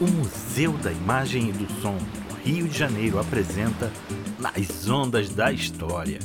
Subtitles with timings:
[0.00, 3.90] O Museu da Imagem e do Som do Rio de Janeiro apresenta
[4.38, 6.20] Nas Ondas da História.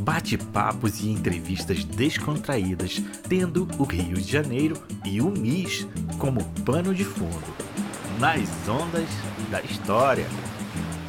[0.00, 5.86] Bate-papos e entrevistas descontraídas, tendo o Rio de Janeiro e o MIS
[6.18, 7.54] como pano de fundo.
[8.18, 9.10] Nas Ondas
[9.50, 10.24] da História.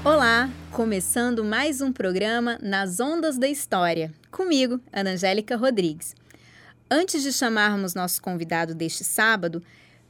[0.04, 6.14] Olá, começando mais um programa Nas Ondas da História, comigo, Ana Angélica Rodrigues.
[6.92, 9.64] Antes de chamarmos nosso convidado deste sábado,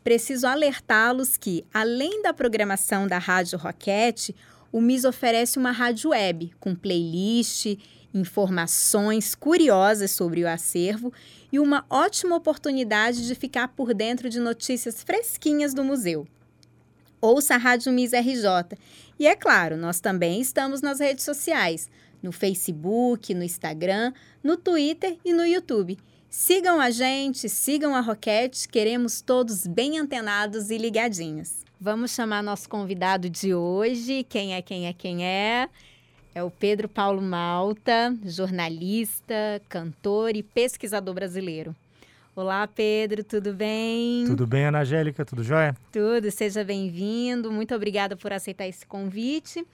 [0.09, 4.35] preciso alertá-los que, além da programação da Rádio Roquete,
[4.71, 7.77] o MIS oferece uma rádio web com playlist,
[8.11, 11.13] informações curiosas sobre o acervo
[11.51, 16.27] e uma ótima oportunidade de ficar por dentro de notícias fresquinhas do museu.
[17.21, 18.79] Ouça a Rádio MIS RJ.
[19.19, 21.87] E é claro, nós também estamos nas redes sociais,
[22.19, 24.11] no Facebook, no Instagram,
[24.43, 25.99] no Twitter e no YouTube.
[26.29, 31.65] Sigam a gente, sigam a Roquete, queremos todos bem antenados e ligadinhos.
[31.81, 34.23] Vamos chamar nosso convidado de hoje.
[34.29, 35.67] Quem é, quem é, quem é?
[36.35, 41.75] É o Pedro Paulo Malta, jornalista, cantor e pesquisador brasileiro.
[42.35, 44.25] Olá, Pedro, tudo bem?
[44.27, 45.75] Tudo bem, Ana Angélica, tudo jóia?
[45.91, 47.51] Tudo, seja bem-vindo.
[47.51, 49.65] Muito obrigada por aceitar esse convite.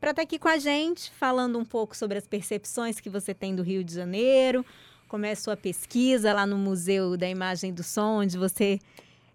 [0.00, 3.54] Para estar aqui com a gente, falando um pouco sobre as percepções que você tem
[3.54, 4.66] do Rio de Janeiro,
[5.12, 8.80] como é a sua pesquisa lá no Museu da Imagem e do Som, onde você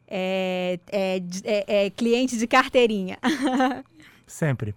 [0.08, 3.20] é, é, é, é cliente de carteirinha.
[4.26, 4.74] Sempre.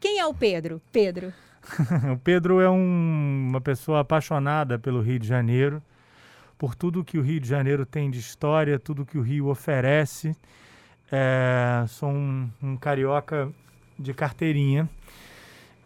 [0.00, 0.80] Quem é o Pedro?
[0.90, 1.30] Pedro.
[2.10, 5.82] o Pedro é um, uma pessoa apaixonada pelo Rio de Janeiro,
[6.56, 10.34] por tudo que o Rio de Janeiro tem de história, tudo que o Rio oferece.
[11.12, 13.52] É, sou um, um, carioca
[13.98, 14.88] de carteirinha,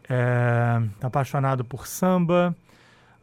[0.09, 2.55] é, apaixonado por samba,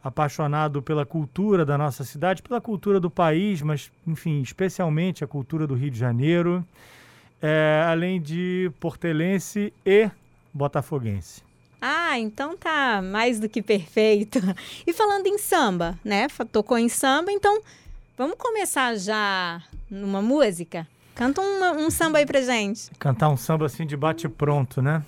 [0.06, 5.66] apaixonado pela cultura da nossa cidade, pela cultura do país, mas, enfim, especialmente a cultura
[5.66, 6.64] do Rio de Janeiro,
[7.42, 10.08] é, além de portelense e
[10.54, 11.42] botafoguense.
[11.80, 14.38] Ah, então tá mais do que perfeito.
[14.86, 16.28] E falando em samba, né?
[16.50, 17.60] Tocou em samba, então
[18.16, 20.86] vamos começar já numa música?
[21.14, 22.90] Canta uma, um samba aí pra gente.
[22.98, 25.02] Cantar um samba assim de bate pronto, né?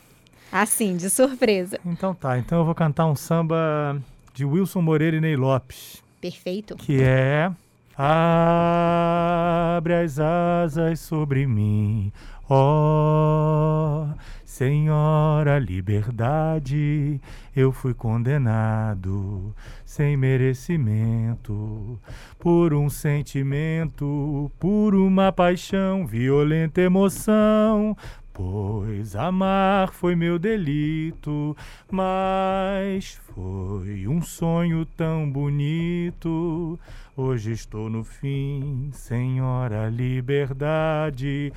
[0.50, 1.78] Assim, de surpresa.
[1.84, 4.00] Então tá, então eu vou cantar um samba
[4.38, 6.00] de Wilson Moreira e Ney Lopes.
[6.20, 6.76] Perfeito.
[6.76, 7.50] Que é
[7.96, 12.12] Abre as asas sobre mim,
[12.48, 14.08] ó oh,
[14.44, 17.20] Senhora liberdade,
[17.56, 19.52] eu fui condenado
[19.84, 21.98] sem merecimento
[22.38, 27.96] por um sentimento, por uma paixão, violenta emoção,
[28.40, 31.56] Pois amar foi meu delito,
[31.90, 36.78] mas foi um sonho tão bonito.
[37.16, 41.52] Hoje estou no fim, Senhora Liberdade,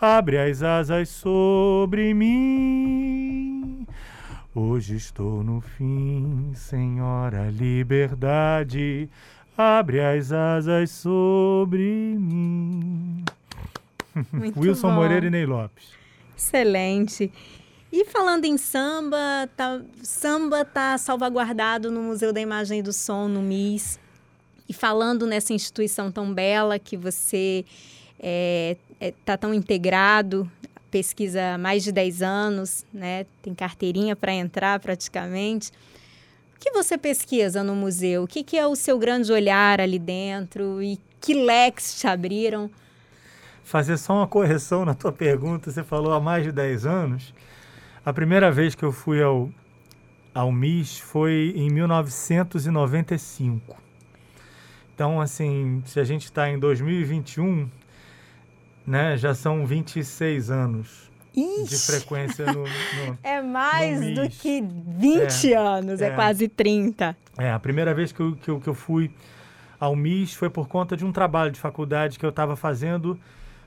[0.00, 3.86] abre as asas sobre mim.
[4.52, 9.08] Hoje estou no fim, Senhora Liberdade,
[9.56, 13.24] abre as asas sobre mim.
[14.32, 14.94] Muito Wilson bom.
[14.96, 16.03] Moreira e Ney Lopes.
[16.36, 17.30] Excelente.
[17.92, 23.28] E falando em samba, tá, samba tá salvaguardado no Museu da Imagem e do Som,
[23.28, 24.00] no MIS.
[24.68, 27.64] E falando nessa instituição tão bela que você
[28.18, 30.50] é, é, tá tão integrado,
[30.90, 33.26] pesquisa há mais de 10 anos, né?
[33.42, 35.70] tem carteirinha para entrar praticamente.
[36.56, 38.24] O que você pesquisa no museu?
[38.24, 40.82] O que, que é o seu grande olhar ali dentro?
[40.82, 42.70] E que leques te abriram?
[43.64, 45.70] Fazer só uma correção na tua pergunta.
[45.70, 47.34] Você falou há mais de 10 anos.
[48.04, 49.48] A primeira vez que eu fui ao,
[50.34, 53.76] ao MIS foi em 1995.
[54.94, 57.68] Então, assim, se a gente está em 2021,
[58.86, 61.64] né, já são 26 anos Ixi.
[61.64, 66.08] de frequência no, no É mais no do que 20 É, anos, é.
[66.08, 66.10] é.
[66.10, 67.16] quase 30.
[67.38, 69.10] É, a primeira vez que eu, que eu, que eu fui
[69.80, 73.18] ao MIS foi por conta de um trabalho de faculdade que eu estava fazendo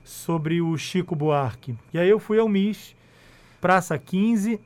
[0.04, 1.74] sobre o Chico Buarque.
[1.92, 2.96] E aí eu fui ao MIS,
[3.60, 4.60] Praça 15,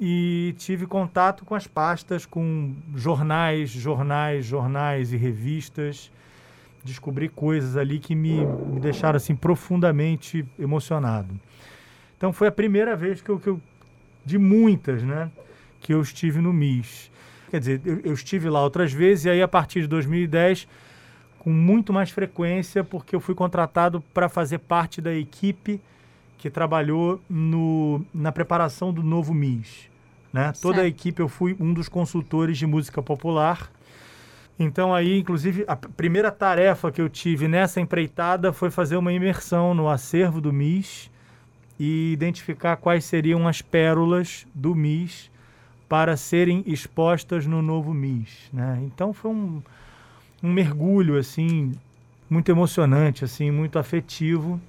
[0.00, 6.10] e tive contato com as pastas, com jornais, jornais, jornais e revistas.
[6.82, 11.38] Descobri coisas ali que me, me deixaram assim profundamente emocionado.
[12.16, 13.60] Então foi a primeira vez que eu, que eu
[14.24, 15.30] de muitas, né,
[15.80, 17.10] que eu estive no MIS.
[17.50, 20.66] Quer dizer, eu, eu estive lá outras vezes e aí a partir de 2010
[21.40, 25.80] com muito mais frequência, porque eu fui contratado para fazer parte da equipe
[26.36, 29.88] que trabalhou no, na preparação do novo MIS.
[30.32, 30.52] Né?
[30.60, 33.70] Toda a equipe eu fui um dos consultores de música popular.
[34.58, 39.74] Então aí, inclusive, a primeira tarefa que eu tive nessa empreitada foi fazer uma imersão
[39.74, 41.10] no acervo do MIS
[41.78, 45.30] e identificar quais seriam as pérolas do MIS
[45.88, 48.50] para serem expostas no novo MIS.
[48.52, 48.80] Né?
[48.82, 49.62] Então foi um,
[50.42, 51.72] um mergulho assim
[52.28, 54.60] muito emocionante, assim muito afetivo.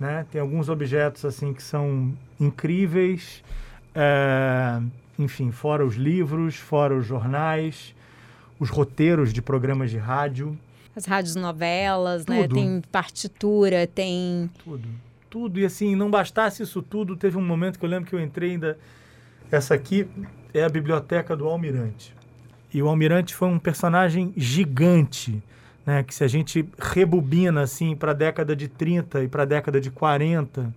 [0.00, 0.26] Né?
[0.30, 3.44] Tem alguns objetos assim que são incríveis,
[3.94, 4.80] é,
[5.18, 7.94] enfim, fora os livros, fora os jornais,
[8.58, 10.58] os roteiros de programas de rádio.
[10.96, 12.48] As rádios novelas, né?
[12.48, 14.50] Tem partitura, tem.
[14.64, 14.88] Tudo.
[15.30, 15.60] Tudo.
[15.60, 18.50] E assim, não bastasse isso tudo, teve um momento que eu lembro que eu entrei
[18.50, 18.78] ainda.
[19.50, 20.06] Essa aqui
[20.52, 22.14] é a biblioteca do Almirante.
[22.72, 25.42] E o Almirante foi um personagem gigante,
[25.84, 26.02] né?
[26.02, 29.80] Que se a gente rebobina assim para a década de 30 e para a década
[29.80, 30.72] de 40,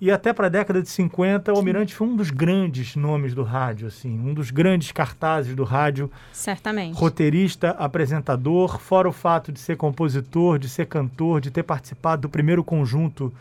[0.00, 3.42] e até para a década de 50, o Almirante foi um dos grandes nomes do
[3.42, 6.10] rádio, assim, um dos grandes cartazes do rádio.
[6.32, 6.94] Certamente.
[6.94, 12.28] Roteirista, apresentador, fora o fato de ser compositor, de ser cantor, de ter participado do
[12.28, 13.32] primeiro conjunto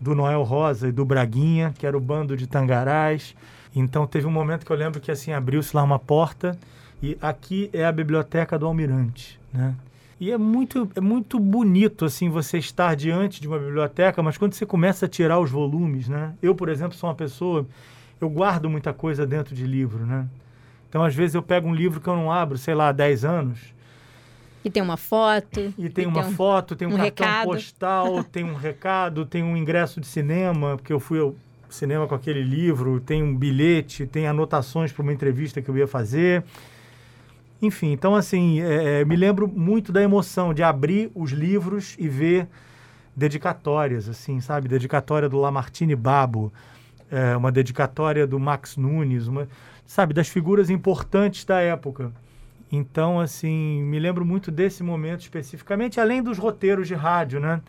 [0.00, 3.34] do Noel Rosa e do Braguinha, que era o bando de Tangarás.
[3.74, 6.56] Então teve um momento que eu lembro que assim abriu-se lá uma porta
[7.04, 9.74] e aqui é a biblioteca do Almirante, né?
[10.18, 14.54] E é muito, é muito bonito assim você estar diante de uma biblioteca, mas quando
[14.54, 16.32] você começa a tirar os volumes, né?
[16.40, 17.66] Eu, por exemplo, sou uma pessoa,
[18.18, 20.26] eu guardo muita coisa dentro de livro, né?
[20.88, 23.24] Então, às vezes eu pego um livro que eu não abro, sei lá, há 10
[23.26, 23.58] anos.
[24.64, 25.74] E tem uma foto.
[25.76, 27.44] E tem uma tem um, foto, tem um, um cartão recado.
[27.44, 31.34] postal, tem um recado, tem um ingresso de cinema, porque eu fui ao
[31.68, 35.86] cinema com aquele livro, tem um bilhete, tem anotações para uma entrevista que eu ia
[35.86, 36.42] fazer.
[37.62, 42.08] Enfim, então assim, é, é, me lembro muito da emoção de abrir os livros e
[42.08, 42.48] ver
[43.16, 44.68] dedicatórias, assim, sabe?
[44.68, 46.52] Dedicatória do Lamartine Babo,
[47.10, 49.48] é, uma dedicatória do Max Nunes, uma,
[49.86, 50.12] sabe?
[50.12, 52.12] Das figuras importantes da época.
[52.70, 57.60] Então, assim, me lembro muito desse momento especificamente, além dos roteiros de rádio, né?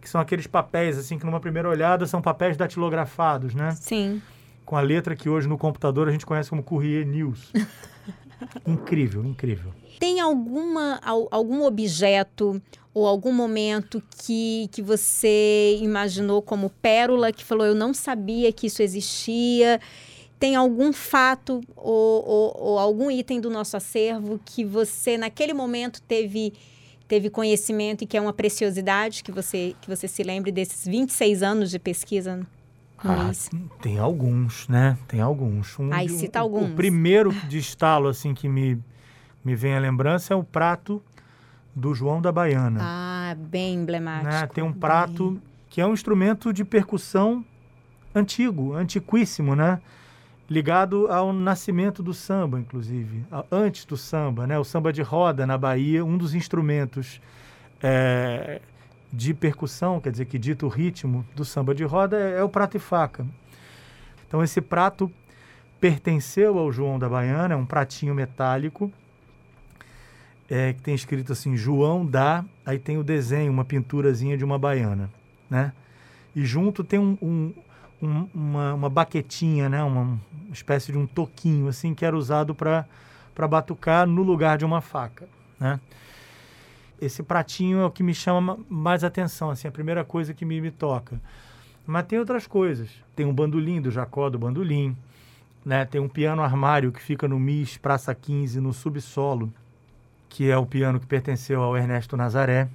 [0.00, 3.70] Que são aqueles papéis, assim, que numa primeira olhada são papéis datilografados, né?
[3.72, 4.20] Sim.
[4.64, 7.52] Com a letra que hoje no computador a gente conhece como Courrier News.
[8.66, 9.72] incrível, incrível.
[9.98, 11.00] Tem alguma,
[11.30, 12.60] algum objeto
[12.94, 18.66] ou algum momento que, que você imaginou como pérola, que falou, eu não sabia que
[18.66, 19.80] isso existia?
[20.38, 26.02] Tem algum fato ou, ou, ou algum item do nosso acervo que você, naquele momento,
[26.02, 26.52] teve
[27.08, 31.42] teve conhecimento e que é uma preciosidade que você que você se lembre desses 26
[31.42, 32.46] anos de pesquisa
[33.04, 33.30] ah,
[33.80, 34.96] tem alguns, né?
[35.08, 35.78] Tem alguns.
[35.78, 36.70] Um, Aí cita um, alguns.
[36.70, 38.82] O primeiro de estalo, assim, que me,
[39.44, 41.02] me vem à lembrança é o prato
[41.74, 42.80] do João da Baiana.
[42.82, 44.32] Ah, bem emblemático.
[44.32, 44.46] Né?
[44.54, 45.42] Tem um prato bem...
[45.68, 47.44] que é um instrumento de percussão
[48.14, 49.80] antigo, antiquíssimo, né?
[50.48, 53.24] Ligado ao nascimento do samba, inclusive.
[53.50, 54.58] Antes do samba, né?
[54.58, 57.20] O samba de roda na Bahia, um dos instrumentos
[57.82, 58.60] é,
[59.12, 62.48] de percussão, quer dizer, que dita o ritmo do samba de roda, é, é o
[62.48, 63.26] prato e faca.
[64.26, 65.12] Então, esse prato
[65.78, 68.90] pertenceu ao João da Baiana, é um pratinho metálico,
[70.48, 74.58] é, que tem escrito assim, João dá, aí tem o desenho, uma pinturazinha de uma
[74.58, 75.10] baiana,
[75.48, 75.72] né?
[76.36, 77.52] E junto tem um, um,
[78.02, 79.82] um, uma, uma baquetinha, né?
[79.82, 80.20] Uma
[80.52, 82.86] espécie de um toquinho, assim, que era usado para
[83.48, 85.26] batucar no lugar de uma faca,
[85.58, 85.80] né?
[87.02, 90.60] Esse pratinho é o que me chama mais atenção, assim, a primeira coisa que me,
[90.60, 91.20] me toca.
[91.84, 92.90] Mas tem outras coisas.
[93.16, 94.96] Tem um bandolim do Jacó do Bandolim,
[95.64, 95.84] né?
[95.84, 99.52] Tem um piano armário que fica no MIS Praça 15, no subsolo,
[100.28, 102.68] que é o piano que pertenceu ao Ernesto Nazaré,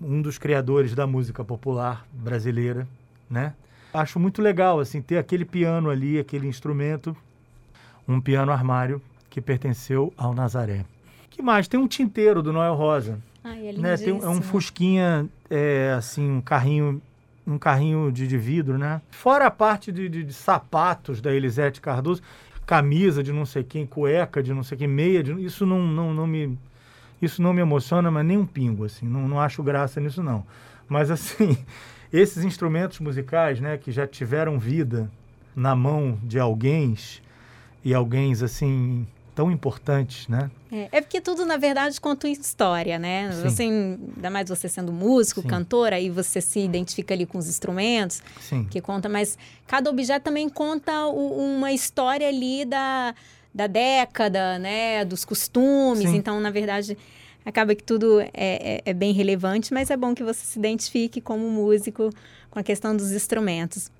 [0.00, 2.88] um dos criadores da música popular brasileira,
[3.30, 3.54] né?
[3.94, 7.16] Acho muito legal assim ter aquele piano ali, aquele instrumento,
[8.08, 9.00] um piano armário
[9.30, 10.84] que pertenceu ao Nazaré.
[11.30, 11.68] Que mais?
[11.68, 13.96] Tem um tinteiro do Noel Rosa, Ai, é né?
[13.96, 17.02] Tem, é um fusquinha, é, assim, um carrinho
[17.46, 19.00] um carrinho de, de vidro, né?
[19.10, 22.22] Fora a parte de, de, de, sapatos da Elisete Cardoso,
[22.64, 25.32] camisa de não sei quem, cueca de não sei quem, meia de...
[25.44, 26.56] Isso não, não, não me...
[27.20, 29.06] Isso não me emociona, mas nem um pingo, assim.
[29.06, 30.44] Não, não acho graça nisso, não.
[30.88, 31.56] Mas, assim,
[32.12, 33.76] esses instrumentos musicais, né?
[33.76, 35.10] Que já tiveram vida
[35.54, 36.96] na mão de alguém
[37.84, 40.50] e alguém, assim, tão importantes, né?
[40.70, 43.30] É, é, porque tudo, na verdade, conta história, né?
[43.32, 43.42] Sim.
[43.42, 45.48] Você, ainda mais você sendo músico, Sim.
[45.48, 48.64] cantor, aí você se identifica ali com os instrumentos, Sim.
[48.64, 53.14] que conta, mas cada objeto também conta o, uma história ali da,
[53.54, 55.04] da década, né?
[55.04, 56.10] Dos costumes.
[56.10, 56.96] Então, na verdade,
[57.44, 61.20] acaba que tudo é, é, é bem relevante, mas é bom que você se identifique
[61.20, 62.10] como músico
[62.50, 63.90] com a questão dos instrumentos.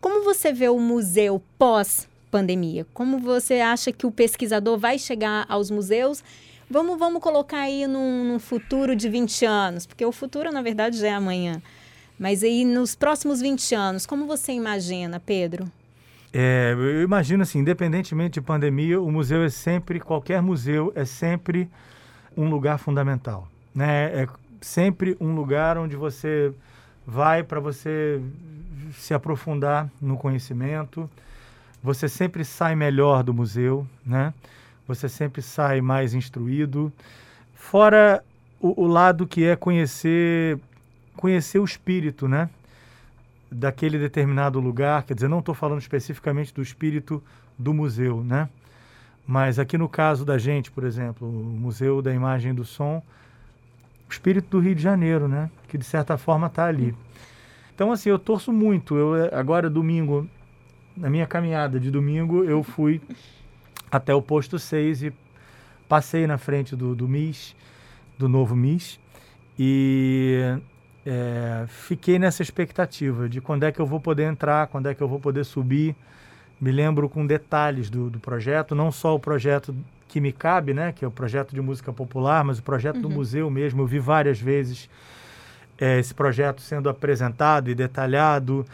[0.00, 2.86] Como você vê o museu pós pandemia?
[2.94, 6.22] Como você acha que o pesquisador vai chegar aos museus?
[6.70, 10.98] Vamos, vamos colocar aí num, num futuro de 20 anos, porque o futuro, na verdade,
[10.98, 11.60] já é amanhã.
[12.18, 15.70] Mas aí nos próximos 20 anos, como você imagina, Pedro?
[16.32, 21.68] É, eu imagino assim, independentemente de pandemia, o museu é sempre, qualquer museu é sempre
[22.36, 24.22] um lugar fundamental, né?
[24.22, 24.28] É
[24.60, 26.52] sempre um lugar onde você
[27.06, 28.20] vai para você
[28.92, 31.10] se aprofundar no conhecimento.
[31.82, 34.34] Você sempre sai melhor do museu, né?
[34.86, 36.92] Você sempre sai mais instruído.
[37.54, 38.22] Fora
[38.60, 40.58] o, o lado que é conhecer
[41.16, 42.48] conhecer o espírito, né?
[43.50, 47.22] daquele determinado lugar, quer dizer, não estou falando especificamente do espírito
[47.58, 48.48] do museu, né?
[49.26, 53.02] Mas aqui no caso da gente, por exemplo, o Museu da Imagem e do Som,
[54.08, 55.50] o espírito do Rio de Janeiro, né?
[55.68, 56.94] Que de certa forma está ali.
[57.74, 58.96] Então, assim, eu torço muito.
[58.96, 60.28] Eu agora domingo,
[60.96, 63.00] na minha caminhada de domingo, eu fui
[63.90, 65.12] até o posto 6 e
[65.88, 67.56] passei na frente do, do MIS,
[68.18, 69.00] do novo MIS,
[69.58, 70.56] e
[71.04, 75.02] é, fiquei nessa expectativa de quando é que eu vou poder entrar, quando é que
[75.02, 75.96] eu vou poder subir.
[76.60, 79.74] Me lembro com detalhes do, do projeto, não só o projeto
[80.06, 83.02] que me cabe, né, que é o projeto de música popular, mas o projeto uhum.
[83.02, 83.82] do museu mesmo.
[83.82, 84.90] Eu vi várias vezes
[85.78, 88.66] é, esse projeto sendo apresentado e detalhado.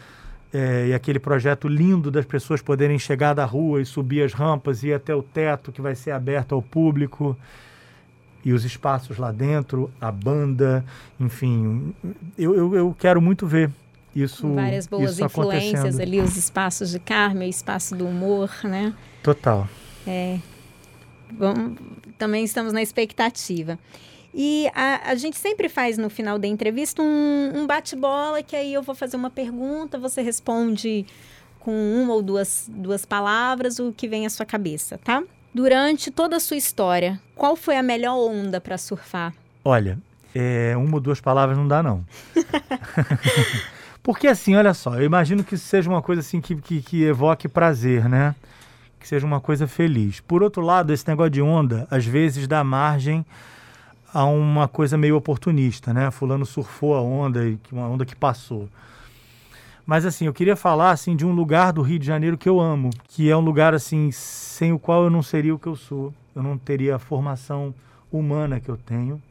[0.53, 4.81] É, e aquele projeto lindo das pessoas poderem chegar da rua e subir as rampas
[4.81, 7.37] e ir até o teto que vai ser aberto ao público
[8.45, 10.85] e os espaços lá dentro, a banda,
[11.19, 11.93] enfim,
[12.37, 13.69] eu, eu, eu quero muito ver
[14.15, 18.93] isso Várias boas isso influências ali, os espaços de Carmen, o espaço do humor, né?
[19.21, 19.67] Total.
[20.07, 20.39] É.
[21.31, 21.75] Bom,
[22.17, 23.77] também estamos na expectativa.
[24.33, 28.73] E a, a, gente sempre faz no final da entrevista um, um bate-bola, que aí
[28.73, 31.05] eu vou fazer uma pergunta, você responde
[31.59, 35.23] com uma ou duas, duas palavras o que vem à sua cabeça, tá?
[35.53, 39.33] Durante toda a sua história, qual foi a melhor onda para surfar?
[39.65, 39.97] Olha,
[40.35, 42.05] é, uma ou duas palavras não dá, não.
[44.03, 47.47] Porque assim, olha só, eu imagino que seja uma coisa assim que, que, que, evoque
[47.47, 48.35] prazer, né?
[48.99, 50.21] Que seja uma coisa feliz.
[50.21, 53.25] Por outro lado, esse negócio de onda, às vezes dá margem
[54.17, 56.09] a uma coisa meio oportunista, né?
[56.09, 57.39] Fulano surfou a onda,
[57.71, 58.67] uma onda que passou.
[59.85, 62.59] Mas assim, eu queria falar assim de um lugar do Rio de Janeiro que eu
[62.59, 65.75] amo, que é um lugar assim sem o qual eu não seria o que eu
[65.75, 66.11] sou.
[66.35, 67.75] Eu não teria a formação
[68.11, 69.21] humana que eu tenho,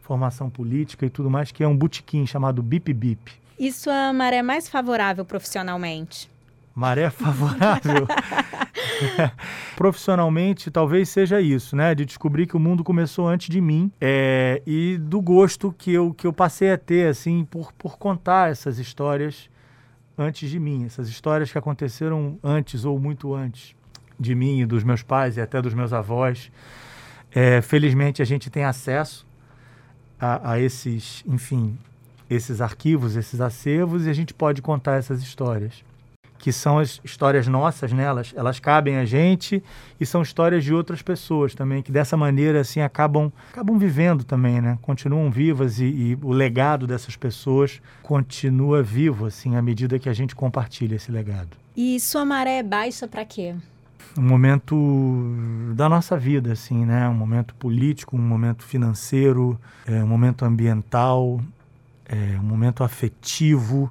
[0.00, 3.30] formação política e tudo mais, que é um botequim chamado Bip Bip.
[3.58, 6.30] E sua maré mais favorável profissionalmente?
[6.74, 8.06] Maré favorável?
[9.76, 11.94] Profissionalmente, talvez seja isso, né?
[11.94, 16.12] De descobrir que o mundo começou antes de mim é, e do gosto que eu,
[16.12, 19.48] que eu passei a ter, assim, por, por contar essas histórias
[20.18, 23.74] antes de mim, essas histórias que aconteceram antes ou muito antes
[24.18, 26.50] de mim e dos meus pais e até dos meus avós.
[27.32, 29.26] É, felizmente a gente tem acesso
[30.20, 31.76] a, a, esses, enfim,
[32.30, 35.84] esses arquivos, esses acervos e a gente pode contar essas histórias
[36.44, 38.02] que são as histórias nossas, né?
[38.02, 39.64] elas, elas cabem a gente
[39.98, 44.60] e são histórias de outras pessoas também, que dessa maneira assim acabam, acabam vivendo também,
[44.60, 44.78] né?
[44.82, 50.12] continuam vivas e, e o legado dessas pessoas continua vivo assim à medida que a
[50.12, 51.56] gente compartilha esse legado.
[51.74, 53.54] E sua maré é baixa para quê?
[54.18, 57.08] um momento da nossa vida, assim, né?
[57.08, 61.40] Um momento político, um momento financeiro, é, um momento ambiental,
[62.04, 63.90] é, um momento afetivo,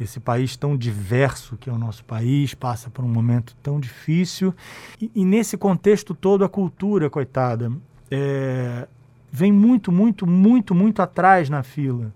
[0.00, 4.54] esse país tão diverso que é o nosso país, passa por um momento tão difícil.
[5.00, 7.70] E, e nesse contexto todo, a cultura, coitada,
[8.10, 8.88] é,
[9.30, 12.12] vem muito, muito, muito, muito atrás na fila.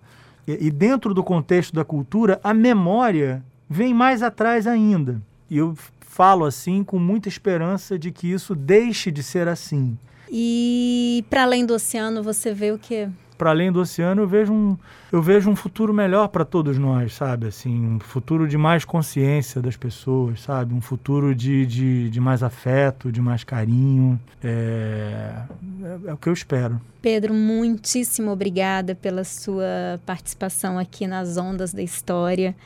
[0.46, 5.20] E, e dentro do contexto da cultura, a memória vem mais atrás ainda.
[5.50, 9.98] E eu falo assim com muita esperança de que isso deixe de ser assim.
[10.30, 13.08] E para além do oceano, você vê o que?
[13.44, 14.74] Para além do oceano, eu vejo um,
[15.12, 17.48] eu vejo um futuro melhor para todos nós, sabe?
[17.48, 20.72] Assim, um futuro de mais consciência das pessoas, sabe?
[20.72, 24.18] Um futuro de, de, de mais afeto, de mais carinho.
[24.42, 25.42] É,
[25.82, 26.80] é, é o que eu espero.
[27.02, 32.56] Pedro, muitíssimo obrigada pela sua participação aqui nas Ondas da História.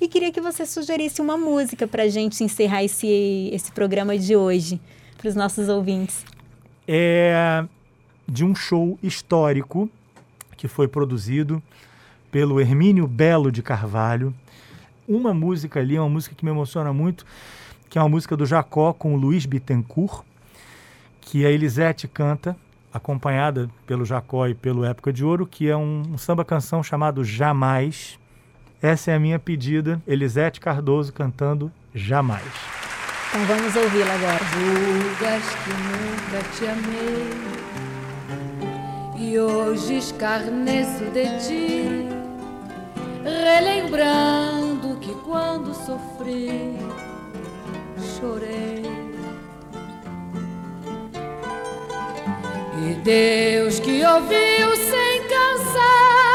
[0.00, 4.34] E queria que você sugerisse uma música para a gente encerrar esse, esse programa de
[4.34, 4.80] hoje,
[5.18, 6.24] para os nossos ouvintes.
[6.88, 7.62] É,
[8.26, 9.90] de um show histórico
[10.66, 11.62] que foi produzido
[12.30, 14.34] pelo Hermínio Belo de Carvalho.
[15.08, 17.24] Uma música ali, uma música que me emociona muito,
[17.88, 20.24] que é uma música do Jacó com o Luiz Bittencourt,
[21.20, 22.56] que a Elisete canta,
[22.92, 28.18] acompanhada pelo Jacó e pelo Época de Ouro, que é um, um samba-canção chamado Jamais.
[28.82, 32.44] Essa é a minha pedida, Elisete Cardoso cantando Jamais.
[33.28, 34.40] Então vamos ouvi-la agora.
[34.44, 37.95] Julgas que nunca te amei
[39.18, 42.06] e hoje escarneço de ti.
[45.86, 46.76] sofri,
[48.18, 48.82] chorei.
[52.82, 56.34] E Deus que ouviu sem cansar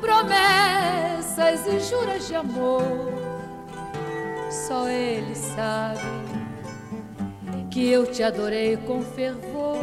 [0.00, 3.12] promessas e juras de amor,
[4.50, 6.00] só Ele sabe
[7.70, 9.78] que eu te adorei com fervor,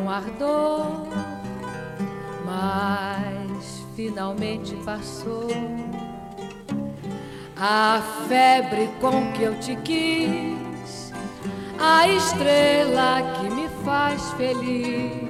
[0.00, 1.06] com ardor,
[2.44, 5.48] mas finalmente passou
[7.56, 11.12] a febre com que eu te quis,
[11.78, 15.28] a estrela que me faz feliz,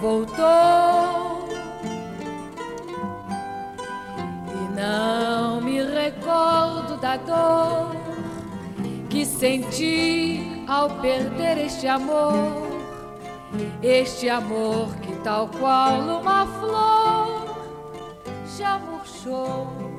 [0.00, 1.48] voltou.
[4.48, 7.96] E não me recordo da dor
[9.08, 12.71] que senti ao perder este amor,
[13.82, 17.56] este amor que, tal qual uma flor,
[18.56, 19.92] já murchou.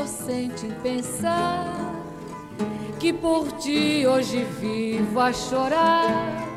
[0.00, 1.66] inocente em pensar
[2.98, 6.48] que por ti hoje vivo a chorar.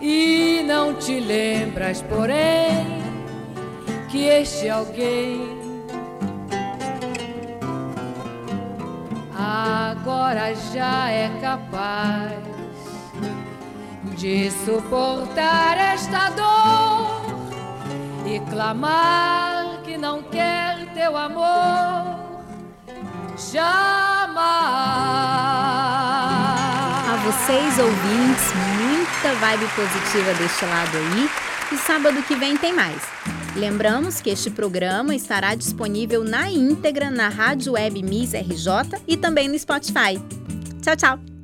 [0.00, 2.86] E não te lembras, porém,
[4.08, 5.57] que este alguém
[10.08, 12.32] agora já é capaz
[14.16, 17.20] de suportar esta dor
[18.24, 22.18] e clamar que não quer teu amor
[23.52, 24.38] jamais.
[27.06, 31.30] A vocês, ouvintes, muita vibe positiva deste lado aí.
[31.70, 33.02] E sábado que vem tem mais.
[33.58, 39.48] Lembramos que este programa estará disponível na íntegra na Rádio Web Miss RJ e também
[39.48, 40.14] no Spotify.
[40.80, 41.37] Tchau, tchau!